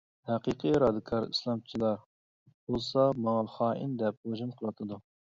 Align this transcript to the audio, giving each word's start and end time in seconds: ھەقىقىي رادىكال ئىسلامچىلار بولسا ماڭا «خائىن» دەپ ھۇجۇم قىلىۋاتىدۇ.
ھەقىقىي 0.27 0.75
رادىكال 0.83 1.25
ئىسلامچىلار 1.33 1.99
بولسا 2.71 3.03
ماڭا 3.27 3.43
«خائىن» 3.57 3.93
دەپ 4.03 4.17
ھۇجۇم 4.33 4.55
قىلىۋاتىدۇ. 4.63 4.99